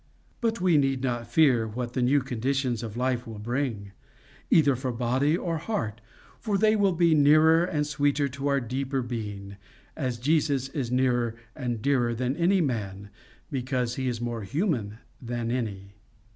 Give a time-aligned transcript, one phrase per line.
[0.41, 3.91] But we need not fear what the new conditions of life will bring,
[4.49, 6.01] either for body or heart,
[6.39, 9.57] for they will be nearer and sweeter to our deeper being,
[9.95, 13.11] as Jesus is nearer and dearer than any man
[13.51, 15.93] because he is more human than any.